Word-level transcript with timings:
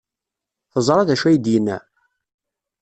Teẓra 0.71 1.03
d 1.07 1.09
acu 1.13 1.25
ay 1.27 1.37
d-yenna? 1.37 1.77